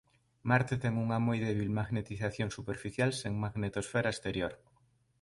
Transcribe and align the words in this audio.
Marte 0.49 0.73
ten 0.83 0.93
unha 1.05 1.19
moi 1.27 1.37
débil 1.47 1.69
magnetización 1.79 2.49
superficial 2.57 3.09
sen 3.21 3.33
magnetosfera 3.43 4.09
exterior. 4.15 4.53